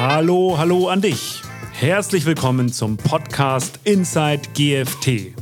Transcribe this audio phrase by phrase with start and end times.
[0.00, 1.42] Hallo, hallo an dich.
[1.72, 5.34] Herzlich willkommen zum Podcast Inside GFT.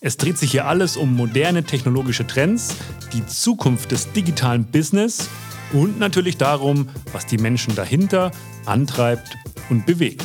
[0.00, 2.76] Es dreht sich hier alles um moderne technologische Trends,
[3.12, 5.28] die Zukunft des digitalen Business
[5.72, 8.30] und natürlich darum, was die Menschen dahinter
[8.64, 9.36] antreibt
[9.70, 10.24] und bewegt.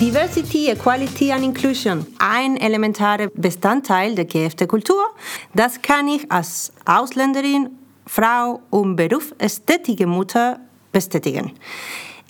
[0.00, 5.04] Diversity, Equality and Inclusion, ein elementarer Bestandteil der GFT-Kultur.
[5.52, 7.70] Das kann ich als Ausländerin,
[8.06, 10.60] Frau und berufstätige Mutter
[10.92, 11.52] bestätigen.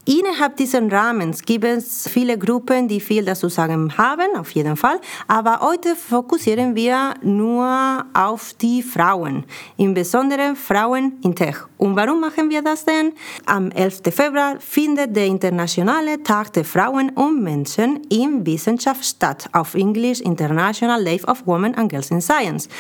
[0.08, 4.98] Innerhalb dieses Rahmens gibt es viele Gruppen, die viel dazu sagen haben, auf jeden Fall.
[5.26, 9.44] Aber heute fokussieren wir nur auf die Frauen,
[9.76, 11.56] im Besonderen Frauen in Tech.
[11.76, 13.12] Und warum machen wir das denn?
[13.44, 14.00] Am 11.
[14.10, 21.04] Februar findet der Internationale Tag der Frauen und Menschen in Wissenschaft statt, auf Englisch International
[21.04, 22.70] Day of Women and Girls in Science.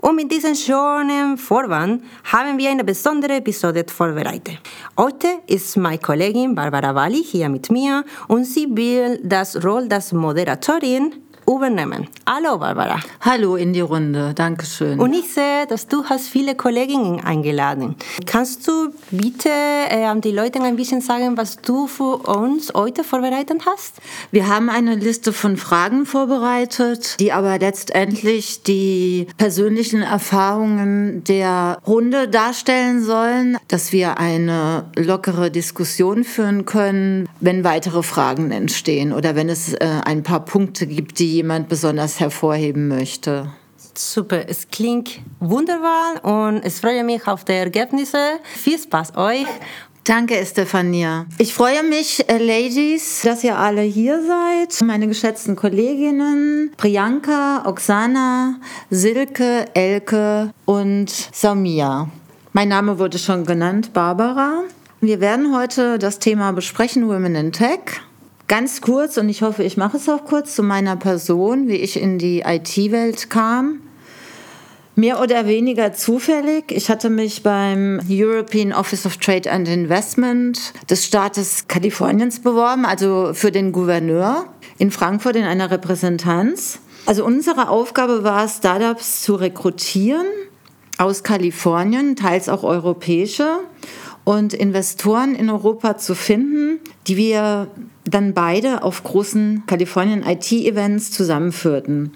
[0.00, 4.58] Und mit diesem schönen Vorwand haben wir eine besondere Episode vorbereitet.
[4.96, 10.12] Heute ist meine Kollegin Barbara Walli hier mit mir und sie will das Rolle als
[10.12, 11.14] Moderatorin
[11.48, 12.08] übernehmen.
[12.26, 13.00] Hallo Barbara.
[13.20, 15.00] Hallo in die Runde, danke schön.
[15.00, 17.96] Und ich sehe, dass du hast viele Kolleginnen eingeladen.
[18.26, 23.02] Kannst du bitte äh, an die Leute ein bisschen sagen, was du für uns heute
[23.02, 23.94] vorbereitet hast?
[24.30, 32.28] Wir haben eine Liste von Fragen vorbereitet, die aber letztendlich die persönlichen Erfahrungen der Runde
[32.28, 39.48] darstellen sollen, dass wir eine lockere Diskussion führen können, wenn weitere Fragen entstehen oder wenn
[39.48, 43.50] es äh, ein paar Punkte gibt, die jemand besonders hervorheben möchte.
[43.94, 48.38] Super, es klingt wunderbar und es freue mich auf die Ergebnisse.
[48.42, 49.46] Viel Spaß euch.
[50.04, 51.26] Danke, Estefania.
[51.38, 54.80] Ich freue mich, äh, Ladies, dass ihr alle hier seid.
[54.86, 58.58] Meine geschätzten Kolleginnen Priyanka, Oksana,
[58.90, 62.08] Silke, Elke und Samia.
[62.52, 64.62] Mein Name wurde schon genannt, Barbara.
[65.00, 68.00] Wir werden heute das Thema besprechen, Women in Tech.
[68.48, 72.00] Ganz kurz, und ich hoffe, ich mache es auch kurz, zu meiner Person, wie ich
[72.00, 73.80] in die IT-Welt kam.
[74.96, 76.72] Mehr oder weniger zufällig.
[76.72, 83.32] Ich hatte mich beim European Office of Trade and Investment des Staates Kaliforniens beworben, also
[83.34, 84.46] für den Gouverneur
[84.78, 86.78] in Frankfurt in einer Repräsentanz.
[87.04, 90.26] Also unsere Aufgabe war, Startups zu rekrutieren
[90.96, 93.60] aus Kalifornien, teils auch europäische,
[94.28, 96.67] und Investoren in Europa zu finden,
[97.08, 97.68] die wir
[98.04, 102.12] dann beide auf großen Kalifornien IT-Events zusammenführten.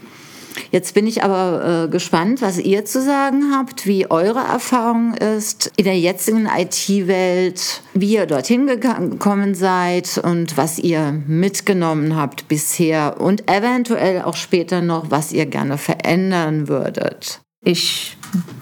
[0.70, 5.72] Jetzt bin ich aber äh, gespannt, was ihr zu sagen habt, wie eure Erfahrung ist
[5.76, 13.20] in der jetzigen IT-Welt, wie ihr dorthin gekommen seid und was ihr mitgenommen habt bisher
[13.20, 17.41] und eventuell auch später noch, was ihr gerne verändern würdet.
[17.64, 18.16] Ich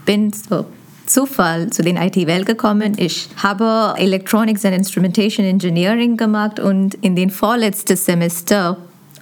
[0.05, 0.67] bin so
[1.11, 2.95] Zufall zu den IT-Welt gekommen.
[2.97, 8.77] Ich habe Electronics and Instrumentation Engineering gemacht und in den vorletzten Semester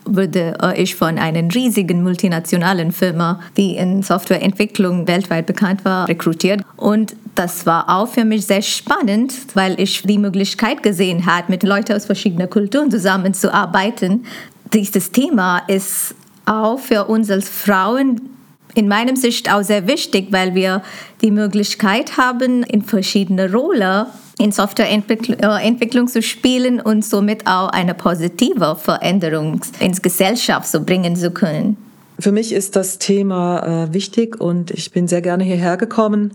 [0.04, 6.62] wurde äh, ich von einer riesigen multinationalen Firma, die in Softwareentwicklung weltweit bekannt war, rekrutiert.
[6.76, 11.62] Und das war auch für mich sehr spannend, weil ich die Möglichkeit gesehen habe, mit
[11.62, 14.24] Leuten aus verschiedenen Kulturen zusammenzuarbeiten.
[14.72, 18.37] Dieses Thema ist auch für uns als Frauen
[18.74, 20.82] in meinem Sicht auch sehr wichtig, weil wir
[21.22, 24.06] die Möglichkeit haben, in verschiedene Rollen
[24.38, 31.16] in Softwareentwicklung äh, zu spielen und somit auch eine positive Veränderung ins Gesellschaft so bringen
[31.16, 31.76] zu können.
[32.20, 36.32] Für mich ist das Thema äh, wichtig und ich bin sehr gerne hierher gekommen,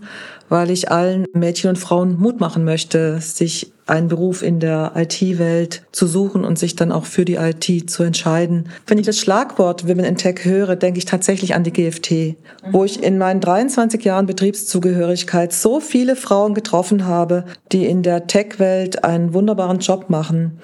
[0.48, 5.82] weil ich allen Mädchen und Frauen Mut machen möchte, sich einen Beruf in der IT-Welt
[5.92, 8.70] zu suchen und sich dann auch für die IT zu entscheiden.
[8.86, 12.36] Wenn ich das Schlagwort Women in Tech höre, denke ich tatsächlich an die GFT,
[12.70, 18.26] wo ich in meinen 23 Jahren Betriebszugehörigkeit so viele Frauen getroffen habe, die in der
[18.26, 20.60] Tech-Welt einen wunderbaren Job machen.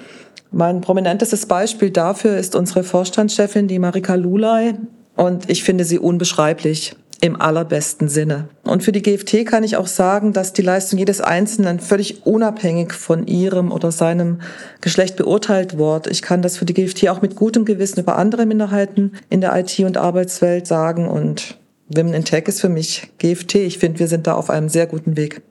[0.51, 4.75] Mein prominentestes Beispiel dafür ist unsere Vorstandschefin, die Marika Lulay,
[5.21, 8.49] und ich finde sie unbeschreiblich im allerbesten Sinne.
[8.63, 12.95] Und für die GFT kann ich auch sagen, dass die Leistung jedes Einzelnen völlig unabhängig
[12.95, 14.41] von ihrem oder seinem
[14.81, 16.07] Geschlecht beurteilt wird.
[16.07, 19.55] Ich kann das für die GFT auch mit gutem Gewissen über andere Minderheiten in der
[19.55, 21.07] IT- und Arbeitswelt sagen.
[21.07, 21.59] Und
[21.95, 23.57] Women in Tech ist für mich GFT.
[23.57, 25.43] Ich finde, wir sind da auf einem sehr guten Weg.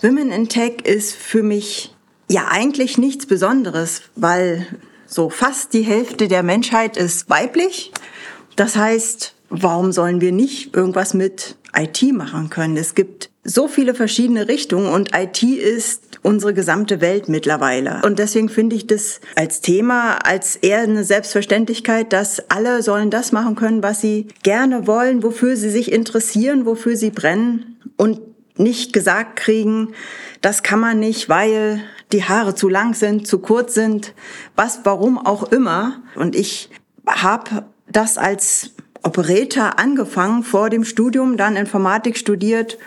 [0.00, 1.94] Women in Tech ist für mich
[2.30, 4.66] ja eigentlich nichts Besonderes, weil
[5.04, 7.92] so fast die Hälfte der Menschheit ist weiblich.
[8.56, 12.76] Das heißt, warum sollen wir nicht irgendwas mit IT machen können?
[12.76, 18.00] Es gibt so viele verschiedene Richtungen und IT ist unsere gesamte Welt mittlerweile.
[18.04, 23.32] Und deswegen finde ich das als Thema, als eher eine Selbstverständlichkeit, dass alle sollen das
[23.32, 27.76] machen können, was sie gerne wollen, wofür sie sich interessieren, wofür sie brennen.
[27.96, 28.20] Und
[28.56, 29.92] nicht gesagt kriegen,
[30.40, 31.82] das kann man nicht, weil
[32.12, 34.14] die Haare zu lang sind, zu kurz sind,
[34.54, 36.02] was, warum auch immer.
[36.14, 36.70] Und ich
[37.06, 38.70] habe das als
[39.02, 42.78] Operator angefangen vor dem Studium, dann Informatik studiert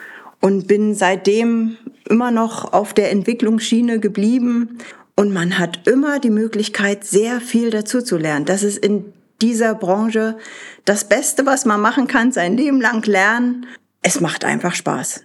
[0.41, 4.77] und bin seitdem immer noch auf der Entwicklungsschiene geblieben.
[5.15, 8.45] Und man hat immer die Möglichkeit, sehr viel dazu zu lernen.
[8.45, 10.37] Das ist in dieser Branche
[10.85, 13.65] das Beste, was man machen kann, sein Leben lang lernen.
[14.01, 15.23] Es macht einfach Spaß.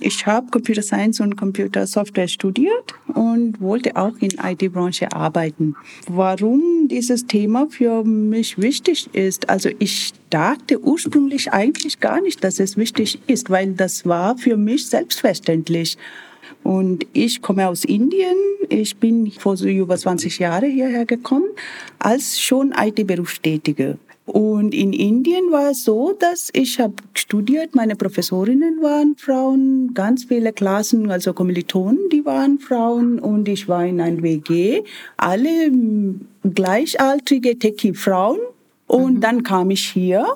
[0.00, 5.74] Ich habe Computer Science und Computer Software studiert und wollte auch in IT-Branche arbeiten.
[6.06, 12.60] Warum dieses Thema für mich wichtig ist, also ich dachte ursprünglich eigentlich gar nicht, dass
[12.60, 15.98] es wichtig ist, weil das war für mich selbstverständlich.
[16.62, 18.36] Und ich komme aus Indien.
[18.68, 21.48] Ich bin vor so über 20 Jahren hierher gekommen
[21.98, 23.98] als schon IT-Berufstätige.
[24.28, 30.24] Und in Indien war es so, dass ich habe studiert, meine Professorinnen waren Frauen, ganz
[30.24, 33.18] viele Klassen, also Kommilitonen, die waren Frauen.
[33.18, 34.82] Und ich war in ein WG,
[35.16, 35.72] alle
[36.44, 38.38] gleichaltrige Techie-Frauen.
[38.86, 39.20] Und mhm.
[39.20, 40.26] dann kam ich hier.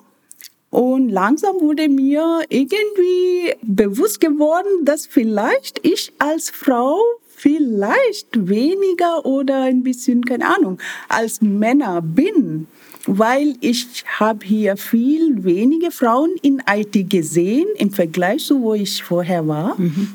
[0.70, 6.98] Und langsam wurde mir irgendwie bewusst geworden, dass vielleicht ich als Frau
[7.28, 10.78] vielleicht weniger oder ein bisschen, keine Ahnung,
[11.10, 12.68] als Männer bin
[13.06, 19.02] weil ich habe hier viel weniger Frauen in IT gesehen im Vergleich zu wo ich
[19.02, 19.78] vorher war.
[19.78, 20.14] Mhm.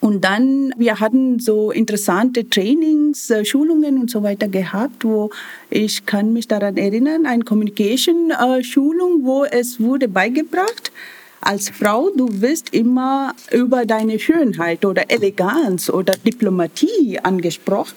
[0.00, 5.30] Und dann, wir hatten so interessante Trainings, äh, Schulungen und so weiter gehabt, wo
[5.70, 10.92] ich kann mich daran erinnern, eine Communication-Schulung, wo es wurde beigebracht,
[11.40, 17.96] als Frau, du wirst immer über deine Schönheit oder Eleganz oder Diplomatie angesprochen.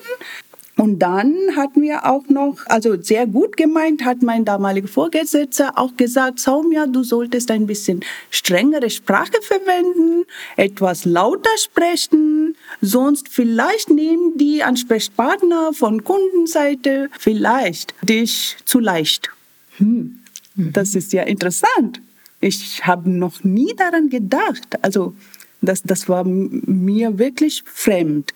[0.81, 5.95] Und dann hatten wir auch noch, also sehr gut gemeint, hat mein damaliger Vorgesetzter auch
[5.95, 7.99] gesagt, Saumia, du solltest ein bisschen
[8.31, 10.25] strengere Sprache verwenden,
[10.57, 19.29] etwas lauter sprechen, sonst vielleicht nehmen die Ansprechpartner von Kundenseite vielleicht dich zu leicht.
[19.77, 20.17] Hm,
[20.55, 20.73] mhm.
[20.73, 22.01] das ist ja interessant.
[22.39, 24.83] Ich habe noch nie daran gedacht.
[24.83, 25.13] Also
[25.61, 28.33] das, das war mir wirklich fremd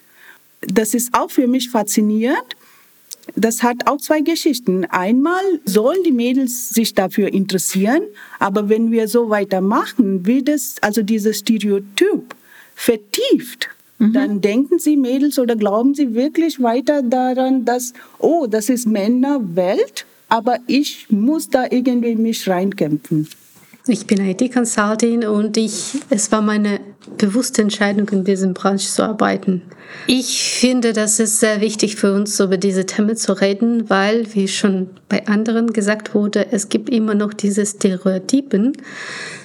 [0.67, 2.55] das ist auch für mich faszinierend.
[3.35, 4.85] Das hat auch zwei Geschichten.
[4.85, 8.03] Einmal sollen die Mädels sich dafür interessieren,
[8.39, 12.35] aber wenn wir so weitermachen, wird es also dieses Stereotyp
[12.75, 13.69] vertieft.
[13.97, 14.13] Mhm.
[14.13, 20.05] Dann denken sie Mädels oder glauben sie wirklich weiter daran, dass, oh, das ist Männerwelt,
[20.29, 23.27] aber ich muss da irgendwie mich reinkämpfen.
[23.87, 26.79] Ich bin IT-Consulting und ich, es war meine
[27.17, 29.61] bewusste Entscheidung, in diesem Branche zu arbeiten.
[30.07, 34.47] Ich finde, das ist sehr wichtig für uns, über diese Themen zu reden, weil, wie
[34.47, 38.73] schon bei anderen gesagt wurde, es gibt immer noch diese Stereotypen.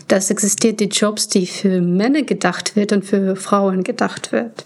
[0.09, 4.65] Das existiert die Jobs, die für Männer gedacht wird und für Frauen gedacht wird.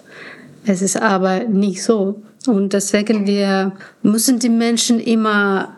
[0.65, 2.23] Es ist aber nicht so.
[2.47, 3.73] Und deswegen wir
[4.03, 5.75] müssen die Menschen immer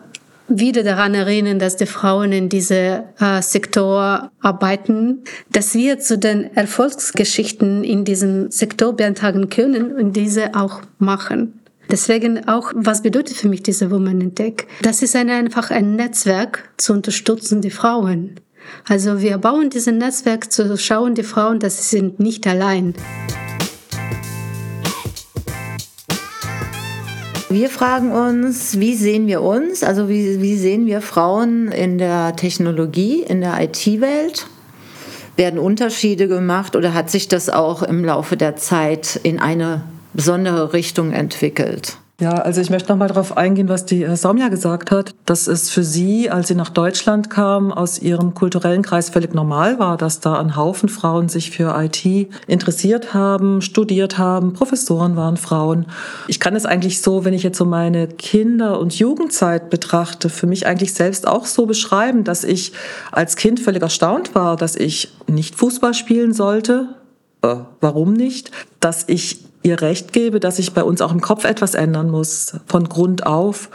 [0.49, 6.57] wieder daran erinnern, dass die Frauen in diesem äh, Sektor arbeiten, dass wir zu den
[6.57, 11.61] Erfolgsgeschichten in diesem Sektor beitragen können und diese auch machen.
[11.91, 14.67] Deswegen auch, was bedeutet für mich diese Woman in Tech?
[14.83, 18.41] Das ist eine, einfach ein Netzwerk zu unterstützen die Frauen.
[18.89, 22.95] Also wir bauen dieses Netzwerk zu schauen die Frauen, dass sie sind nicht allein.
[27.49, 32.35] Wir fragen uns, wie sehen wir uns, also wie, wie sehen wir Frauen in der
[32.35, 34.49] Technologie, in der IT-Welt?
[35.37, 40.73] Werden Unterschiede gemacht oder hat sich das auch im Laufe der Zeit in eine besondere
[40.73, 41.99] Richtung entwickelt?
[42.19, 45.47] Ja, also ich möchte noch mal darauf eingehen, was die äh, Somja gesagt hat, dass
[45.49, 49.99] es für sie, als sie nach Deutschland kam, aus ihrem kulturellen Kreis völlig normal war,
[49.99, 52.07] dass da ein Haufen Frauen sich für IT
[52.47, 55.85] interessiert haben, studiert haben, Professoren waren Frauen.
[56.27, 60.47] Ich kann es eigentlich so, wenn ich jetzt so meine Kinder- und Jugendzeit betrachte, für
[60.47, 62.73] mich eigentlich selbst auch so beschreiben, dass ich
[63.13, 66.89] als Kind völlig erstaunt war, dass ich nicht Fußball spielen sollte,
[67.43, 68.53] äh, warum nicht?
[68.81, 72.55] Dass ich ihr recht gebe, dass sich bei uns auch im Kopf etwas ändern muss,
[72.67, 73.69] von Grund auf.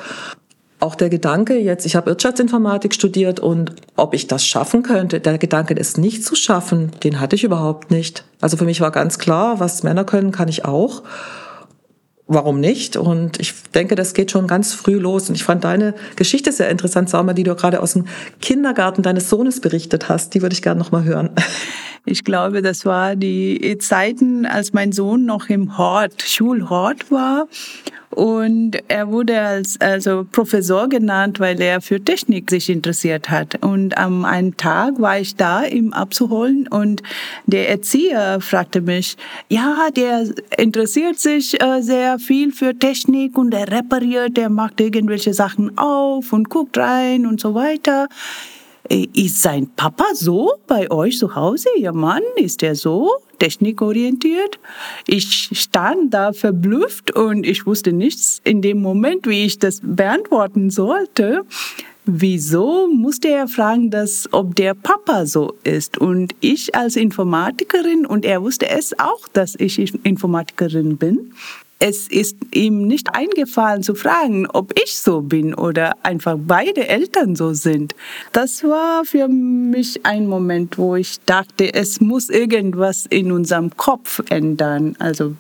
[0.80, 5.38] Auch der Gedanke jetzt, ich habe Wirtschaftsinformatik studiert und ob ich das schaffen könnte, der
[5.38, 8.26] Gedanke, es nicht zu schaffen, den hatte ich überhaupt nicht.
[8.40, 11.04] Also für mich war ganz klar, was Männer können, kann ich auch.
[12.26, 12.96] Warum nicht?
[12.96, 15.28] Und ich denke, das geht schon ganz früh los.
[15.28, 18.06] Und ich fand deine Geschichte sehr interessant, Saumer, die du gerade aus dem
[18.40, 20.34] Kindergarten deines Sohnes berichtet hast.
[20.34, 21.32] Die würde ich gerne noch mal hören.
[22.06, 27.48] Ich glaube, das war die Zeiten, als mein Sohn noch im Hort, Schulhort war.
[28.12, 33.64] Und er wurde als also Professor genannt, weil er für Technik sich interessiert hat.
[33.64, 37.02] Und am einen Tag war ich da, ihm abzuholen und
[37.46, 39.16] der Erzieher fragte mich,
[39.48, 40.28] ja, der
[40.58, 46.34] interessiert sich äh, sehr viel für Technik und er repariert, der macht irgendwelche Sachen auf
[46.34, 48.10] und guckt rein und so weiter.
[48.92, 51.70] Ist sein Papa so bei euch zu Hause?
[51.78, 54.60] Ihr Mann, ist er so technikorientiert?
[55.08, 60.70] Ich stand da verblüfft und ich wusste nichts in dem Moment, wie ich das beantworten
[60.70, 61.46] sollte.
[62.04, 65.98] Wieso musste er fragen, dass, ob der Papa so ist?
[65.98, 71.32] Und ich als Informatikerin, und er wusste es auch, dass ich Informatikerin bin,
[71.82, 77.36] es ist ihm nicht eingefallen zu fragen, ob ich so bin oder einfach beide Eltern
[77.36, 77.96] so sind.
[78.34, 84.22] Das war für mich ein Moment, wo ich dachte, es muss irgendwas in unserem Kopf
[84.30, 84.96] ändern.
[85.00, 85.36] Also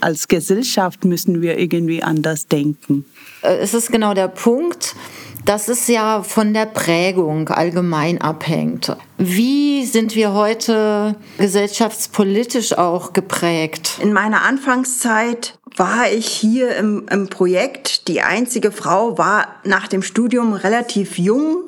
[0.00, 3.04] als Gesellschaft müssen wir irgendwie anders denken.
[3.42, 4.96] Äh, es ist genau der Punkt,
[5.44, 8.96] dass es ja von der Prägung allgemein abhängt.
[9.18, 13.98] Wie sind wir heute gesellschaftspolitisch auch geprägt?
[14.02, 18.08] In meiner Anfangszeit war ich hier im, im Projekt.
[18.08, 21.64] Die einzige Frau war nach dem Studium relativ jung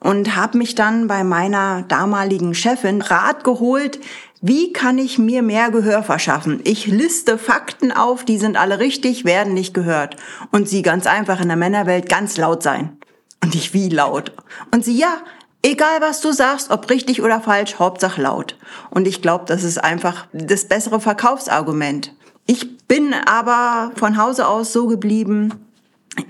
[0.00, 3.98] und habe mich dann bei meiner damaligen Chefin Rat geholt,
[4.42, 6.60] wie kann ich mir mehr Gehör verschaffen?
[6.64, 10.16] Ich liste Fakten auf, die sind alle richtig, werden nicht gehört.
[10.52, 12.98] Und sie ganz einfach in der Männerwelt ganz laut sein.
[13.42, 14.32] Und ich wie laut.
[14.72, 15.16] Und sie, ja,
[15.62, 18.58] egal was du sagst, ob richtig oder falsch, Hauptsache laut.
[18.90, 22.12] Und ich glaube, das ist einfach das bessere Verkaufsargument.
[22.46, 25.54] Ich bin aber von Hause aus so geblieben,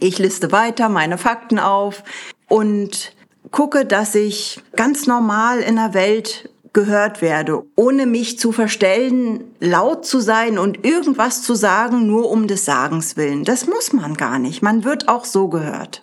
[0.00, 2.02] ich liste weiter meine Fakten auf
[2.48, 3.12] und
[3.50, 10.04] gucke, dass ich ganz normal in der Welt gehört werde, ohne mich zu verstellen, laut
[10.04, 13.44] zu sein und irgendwas zu sagen, nur um des Sagens willen.
[13.44, 14.62] Das muss man gar nicht.
[14.62, 16.02] Man wird auch so gehört.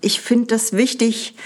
[0.00, 1.36] Ich finde das wichtig,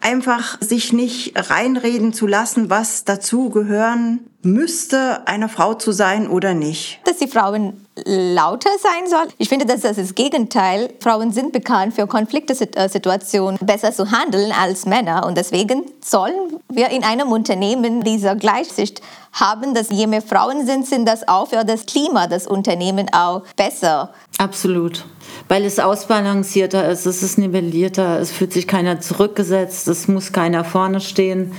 [0.00, 6.54] einfach sich nicht reinreden zu lassen, was dazu gehören müsste, eine Frau zu sein oder
[6.54, 7.00] nicht.
[7.04, 9.28] Dass die Frauen lauter sein sollen.
[9.38, 10.92] Ich finde, dass das ist das Gegenteil.
[11.00, 17.04] Frauen sind bekannt für Konfliktsituationen besser zu handeln als Männer und deswegen sollen wir in
[17.04, 21.86] einem Unternehmen diese Gleichsicht haben, dass je mehr Frauen sind, sind das auch für das
[21.86, 24.12] Klima des Unternehmens auch besser.
[24.38, 25.04] Absolut
[25.48, 30.64] weil es ausbalancierter ist, es ist nivellierter, es fühlt sich keiner zurückgesetzt, es muss keiner
[30.64, 31.52] vorne stehen.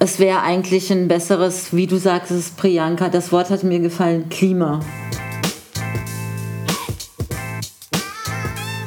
[0.00, 4.78] Es wäre eigentlich ein besseres, wie du sagst, Priyanka, das Wort hat mir gefallen, Klima.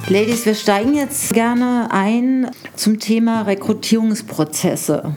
[0.08, 5.16] Ladies, wir steigen jetzt gerne ein zum Thema Rekrutierungsprozesse.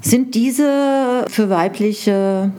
[0.00, 2.52] Sind diese für weibliche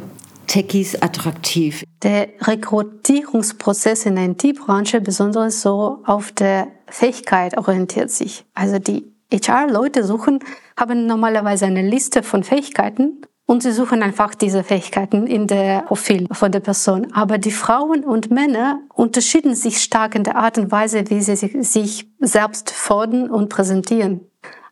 [0.48, 1.84] Techies attraktiv?
[2.04, 8.46] Der Rekrutierungsprozess in der IT-Branche besonders so auf der Fähigkeit orientiert sich.
[8.54, 10.40] Also die HR-Leute suchen,
[10.80, 16.28] haben normalerweise eine Liste von Fähigkeiten und sie suchen einfach diese Fähigkeiten in der Profil
[16.32, 17.12] von der Person.
[17.14, 21.36] Aber die Frauen und Männer unterschieden sich stark in der Art und Weise, wie sie
[21.36, 24.22] sich selbst fordern und präsentieren.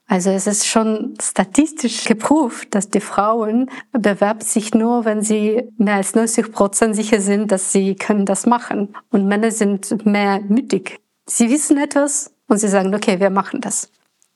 [0.07, 5.95] Also es ist schon statistisch geprüft, dass die Frauen bewerben sich nur, wenn sie mehr
[5.95, 8.93] als 90 Prozent sicher sind, dass sie können das machen.
[9.09, 10.99] Und Männer sind mehr mütig.
[11.25, 13.89] Sie wissen etwas und sie sagen, okay, wir machen das.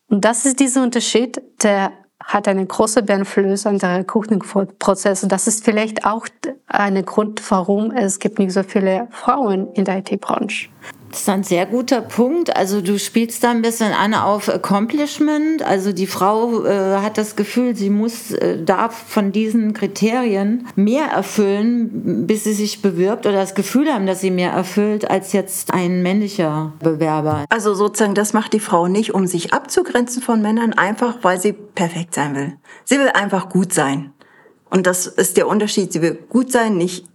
[0.08, 1.92] Und das ist dieser Unterschied, der
[2.24, 5.26] hat eine große Beeinflussung an der Recruiting-Prozess.
[5.28, 6.28] Das ist vielleicht auch
[6.68, 10.70] ein Grund, warum es gibt nicht so viele Frauen in der IT-Branche.
[11.16, 12.54] Das ist ein sehr guter Punkt.
[12.58, 15.64] Also du spielst da ein bisschen an auf Accomplishment.
[15.64, 21.06] Also die Frau äh, hat das Gefühl, sie muss, äh, darf von diesen Kriterien mehr
[21.06, 25.74] erfüllen, bis sie sich bewirbt oder das Gefühl haben, dass sie mehr erfüllt als jetzt
[25.74, 27.46] ein männlicher Bewerber.
[27.48, 31.54] Also sozusagen, das macht die Frau nicht, um sich abzugrenzen von Männern, einfach weil sie
[31.54, 32.58] perfekt sein will.
[32.84, 34.12] Sie will einfach gut sein.
[34.70, 35.94] Und das ist der Unterschied.
[35.94, 37.06] Sie will gut sein, nicht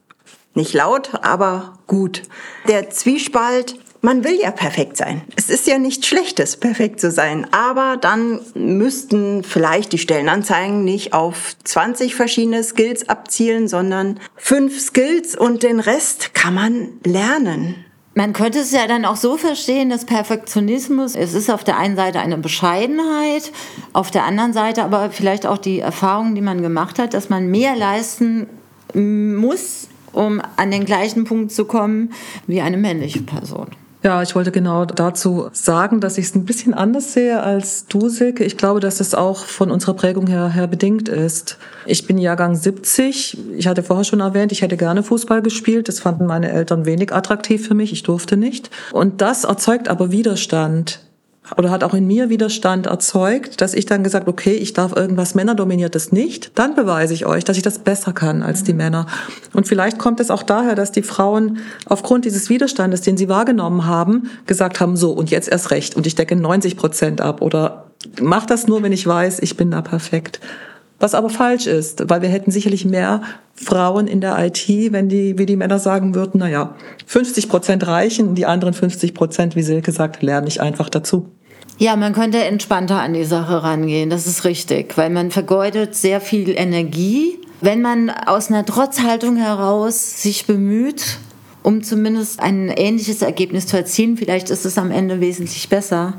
[0.54, 2.23] nicht laut, aber gut.
[2.66, 5.23] Der Zwiespalt man will ja perfekt sein.
[5.37, 7.47] Es ist ja nichts Schlechtes, perfekt zu sein.
[7.52, 15.37] Aber dann müssten vielleicht die Stellenanzeigen nicht auf 20 verschiedene Skills abzielen, sondern fünf Skills
[15.37, 17.85] und den Rest kann man lernen.
[18.14, 21.95] Man könnte es ja dann auch so verstehen, dass Perfektionismus, es ist auf der einen
[21.95, 23.52] Seite eine Bescheidenheit,
[23.92, 27.50] auf der anderen Seite aber vielleicht auch die Erfahrung, die man gemacht hat, dass man
[27.50, 28.49] mehr leisten
[28.95, 32.12] muss, um an den gleichen Punkt zu kommen
[32.49, 33.69] wie eine männliche Person.
[34.02, 38.09] Ja, ich wollte genau dazu sagen, dass ich es ein bisschen anders sehe als du,
[38.09, 38.45] Silke.
[38.45, 41.59] Ich glaube, dass es auch von unserer Prägung her, her bedingt ist.
[41.85, 43.37] Ich bin Jahrgang 70.
[43.59, 45.88] Ich hatte vorher schon erwähnt, ich hätte gerne Fußball gespielt.
[45.88, 47.92] Das fanden meine Eltern wenig attraktiv für mich.
[47.92, 48.71] Ich durfte nicht.
[48.92, 51.00] Und das erzeugt aber Widerstand
[51.56, 55.35] oder hat auch in mir Widerstand erzeugt, dass ich dann gesagt, okay, ich darf irgendwas
[55.35, 59.06] Männerdominiertes nicht, dann beweise ich euch, dass ich das besser kann als die Männer.
[59.52, 63.87] Und vielleicht kommt es auch daher, dass die Frauen aufgrund dieses Widerstandes, den sie wahrgenommen
[63.87, 67.87] haben, gesagt haben, so und jetzt erst recht und ich decke 90 Prozent ab oder
[68.20, 70.40] mach das nur, wenn ich weiß, ich bin da perfekt.
[71.00, 73.23] Was aber falsch ist, weil wir hätten sicherlich mehr
[73.54, 76.76] Frauen in der IT, wenn die, wie die Männer sagen würden, na ja,
[77.07, 81.30] 50 Prozent reichen, die anderen 50 Prozent, wie Silke sagt, lerne ich einfach dazu.
[81.78, 86.21] Ja, man könnte entspannter an die Sache rangehen, das ist richtig, weil man vergeudet sehr
[86.21, 87.38] viel Energie.
[87.62, 91.16] Wenn man aus einer Trotzhaltung heraus sich bemüht,
[91.62, 96.14] um zumindest ein ähnliches Ergebnis zu erzielen, vielleicht ist es am Ende wesentlich besser,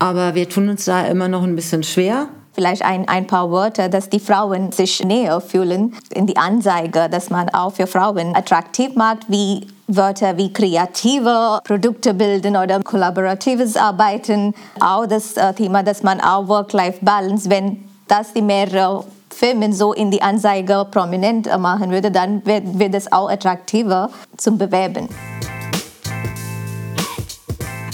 [0.00, 3.88] aber wir tun uns da immer noch ein bisschen schwer vielleicht ein, ein paar Wörter,
[3.88, 8.94] dass die Frauen sich näher fühlen in die Anzeige, dass man auch für Frauen attraktiv
[8.94, 14.54] macht, wie Wörter wie kreative Produkte bilden oder kollaboratives Arbeiten.
[14.80, 20.10] Auch das äh, Thema, dass man auch Work-Life-Balance, wenn das die mehrere Firmen so in
[20.10, 25.08] die Anzeige prominent machen würde, dann wird, wird es auch attraktiver zum Bewerben.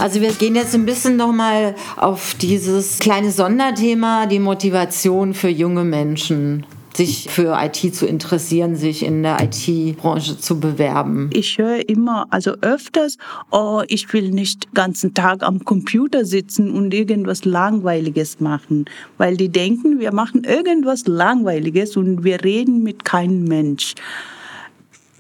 [0.01, 5.85] Also wir gehen jetzt ein bisschen nochmal auf dieses kleine Sonderthema, die Motivation für junge
[5.85, 6.65] Menschen
[6.97, 11.29] sich für IT zu interessieren, sich in der IT-Branche zu bewerben?
[11.35, 13.19] Ich höre immer, also öfters,
[13.51, 18.87] oh, ich will nicht den ganzen Tag am Computer sitzen und irgendwas Langweiliges machen,
[19.19, 23.95] weil die denken, wir machen irgendwas Langweiliges und wir reden mit keinem Mensch.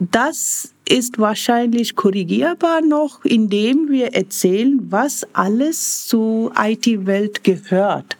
[0.01, 8.17] Das ist wahrscheinlich korrigierbar noch, indem wir erzählen, was alles zur IT-Welt gehört.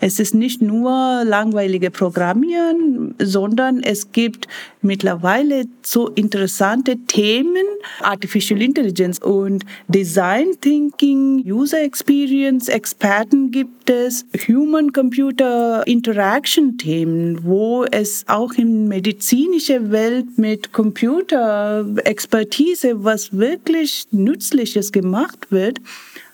[0.00, 4.46] Es ist nicht nur langweilige Programmieren, sondern es gibt
[4.82, 7.64] mittlerweile so interessante Themen,
[8.00, 18.24] Artificial Intelligence und Design Thinking, User Experience, Experten gibt es, Human-Computer Interaction Themen, wo es
[18.28, 25.80] auch in medizinischer Welt mit Computer-Expertise was wirklich Nützliches gemacht wird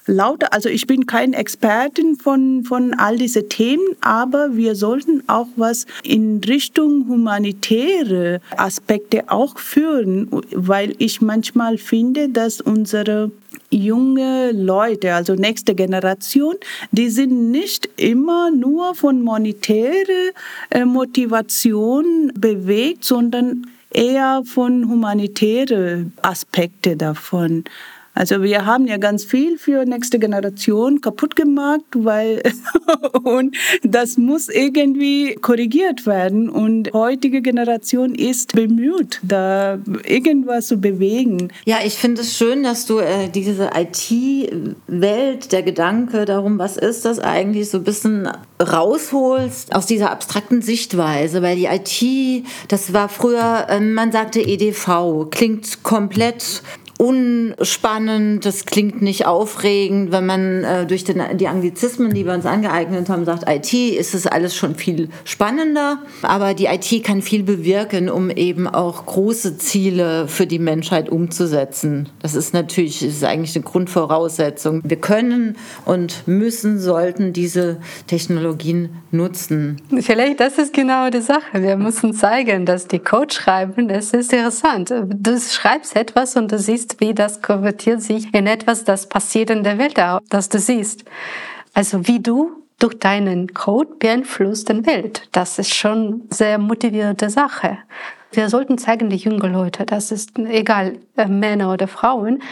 [0.06, 5.48] lauter, also ich bin kein Expertin von, von all diese Themen, aber wir sollten auch
[5.56, 13.30] was in Richtung humanitäre Aspekte auch führen, weil ich manchmal finde, dass unsere
[13.70, 16.56] junge Leute, also nächste Generation,
[16.90, 20.32] die sind nicht immer nur von monetäre
[20.70, 27.64] äh, Motivation bewegt, sondern eher von humanitäre Aspekte davon.
[28.14, 32.42] Also wir haben ja ganz viel für nächste Generation kaputt gemacht, weil
[33.22, 41.48] und das muss irgendwie korrigiert werden und heutige Generation ist bemüht, da irgendwas zu bewegen.
[41.64, 47.06] Ja, ich finde es schön, dass du äh, diese IT-Welt, der Gedanke darum, was ist
[47.06, 48.28] das eigentlich, so ein bisschen
[48.60, 55.30] rausholst aus dieser abstrakten Sichtweise, weil die IT, das war früher, äh, man sagte EDV,
[55.30, 56.62] klingt komplett
[57.02, 60.12] unspannend, das klingt nicht aufregend.
[60.12, 64.14] Wenn man äh, durch den, die Anglizismen, die wir uns angeeignet haben, sagt IT, ist
[64.14, 65.98] es alles schon viel spannender.
[66.22, 72.08] Aber die IT kann viel bewirken, um eben auch große Ziele für die Menschheit umzusetzen.
[72.20, 74.80] Das ist natürlich, das ist eigentlich eine Grundvoraussetzung.
[74.84, 79.82] Wir können und müssen, sollten diese Technologien nutzen.
[79.98, 81.62] Vielleicht das ist genau die Sache.
[81.62, 84.90] Wir müssen zeigen, dass die Code schreiben, das ist interessant.
[84.90, 89.64] Du schreibst etwas und du siehst wie das konvertiert sich in etwas, das passiert in
[89.64, 91.04] der Welt, das du siehst.
[91.74, 95.28] Also wie du durch deinen Code beeinflusst die Welt.
[95.32, 97.78] Das ist schon sehr motivierte Sache.
[98.32, 102.42] Wir sollten zeigen, die jungen Leute, das ist egal, äh, Männer oder Frauen,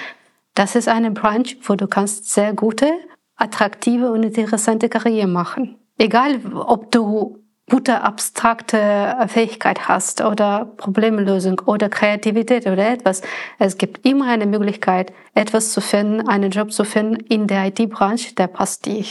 [0.55, 2.91] das ist eine Branche, wo du kannst sehr gute,
[3.37, 5.79] attraktive und interessante Karriere machen.
[5.97, 7.40] Egal, ob du
[7.71, 13.23] gute abstrakte Fähigkeit hast oder Problemlösung oder Kreativität oder etwas.
[13.59, 18.35] Es gibt immer eine Möglichkeit, etwas zu finden, einen Job zu finden in der IT-Branche,
[18.35, 19.05] der passt dir.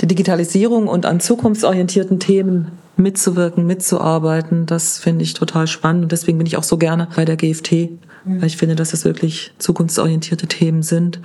[0.00, 6.38] Die Digitalisierung und an zukunftsorientierten Themen mitzuwirken, mitzuarbeiten, das finde ich total spannend und deswegen
[6.38, 7.90] bin ich auch so gerne bei der GFT,
[8.24, 11.20] weil ich finde, dass es wirklich zukunftsorientierte Themen sind.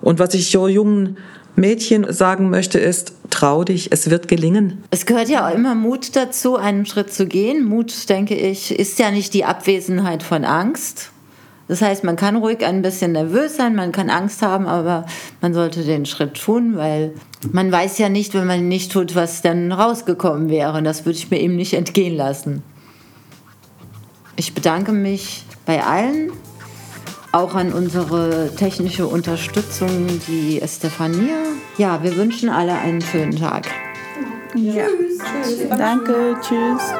[0.00, 1.16] Und was ich jungen
[1.54, 4.82] Mädchen sagen möchte, ist, trau dich, es wird gelingen.
[4.90, 7.64] Es gehört ja auch immer Mut dazu, einen Schritt zu gehen.
[7.64, 11.10] Mut, denke ich, ist ja nicht die Abwesenheit von Angst,
[11.68, 15.06] Das heißt, man kann ruhig ein bisschen nervös sein, man kann Angst haben, aber
[15.40, 17.14] man sollte den Schritt tun, weil
[17.50, 20.76] man weiß ja nicht, wenn man nicht tut, was dann rausgekommen wäre.
[20.76, 22.62] Und das würde ich mir eben nicht entgehen lassen.
[24.36, 26.32] Ich bedanke mich bei allen,
[27.32, 31.34] auch an unsere technische Unterstützung, die Estefania.
[31.78, 33.66] Ja, wir wünschen alle einen schönen Tag.
[34.54, 34.84] Ja.
[34.84, 35.68] Tschüss.
[35.70, 36.92] Danke, tschüss.